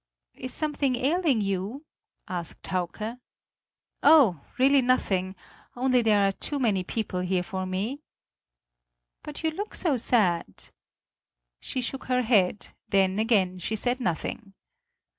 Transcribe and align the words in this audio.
"Is 0.33 0.51
something 0.51 0.95
ailing 0.95 1.41
you?" 1.41 1.85
asked 2.27 2.65
Hauke. 2.65 3.19
"Oh, 4.01 4.43
really 4.57 4.81
nothing; 4.81 5.35
only 5.75 6.01
there 6.01 6.25
are 6.27 6.31
too 6.31 6.57
many 6.57 6.83
people 6.83 7.19
here 7.19 7.43
for 7.43 7.67
me." 7.67 8.01
"But 9.21 9.43
you 9.43 9.51
look 9.51 9.75
so 9.75 9.97
sad!" 9.97 10.71
She 11.59 11.81
shook 11.81 12.05
her 12.05 12.23
head; 12.23 12.69
then 12.89 13.19
again 13.19 13.59
she 13.59 13.75
said 13.75 13.99
nothing. 13.99 14.55